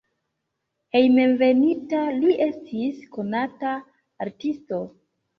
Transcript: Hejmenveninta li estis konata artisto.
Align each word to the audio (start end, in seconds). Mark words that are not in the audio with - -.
Hejmenveninta 0.99 1.99
li 2.15 2.31
estis 2.45 3.03
konata 3.17 3.75
artisto. 4.27 4.81